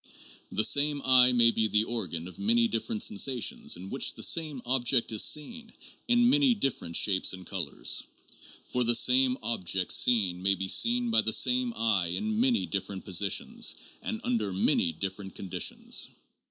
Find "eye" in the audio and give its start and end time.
1.05-1.31, 11.75-12.07